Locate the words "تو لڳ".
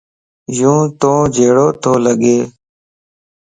1.81-2.21